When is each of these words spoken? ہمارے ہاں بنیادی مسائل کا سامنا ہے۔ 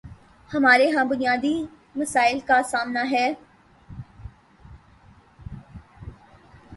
ہمارے 0.49 0.89
ہاں 0.91 1.03
بنیادی 1.05 1.53
مسائل 1.95 2.39
کا 2.47 2.61
سامنا 2.63 3.03
ہے۔ 3.11 3.27